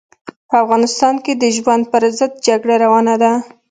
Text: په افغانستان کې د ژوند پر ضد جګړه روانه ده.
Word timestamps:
په 0.49 0.55
افغانستان 0.63 1.15
کې 1.23 1.33
د 1.35 1.43
ژوند 1.57 1.83
پر 1.91 2.03
ضد 2.17 2.31
جګړه 2.47 2.75
روانه 2.83 3.15
ده. 3.21 3.31